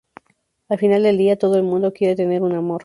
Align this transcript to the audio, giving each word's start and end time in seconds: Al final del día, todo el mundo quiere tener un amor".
Al 0.67 0.79
final 0.79 1.03
del 1.03 1.19
día, 1.19 1.37
todo 1.37 1.57
el 1.57 1.63
mundo 1.63 1.93
quiere 1.93 2.15
tener 2.15 2.41
un 2.41 2.53
amor". 2.53 2.79